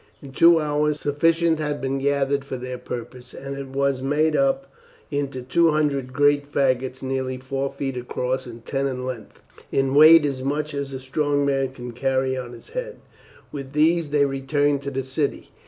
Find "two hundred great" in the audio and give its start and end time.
5.43-6.51